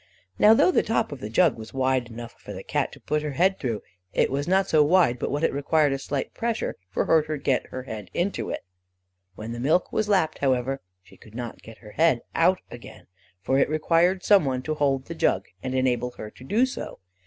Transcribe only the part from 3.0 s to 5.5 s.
her head through, it was not so wide but what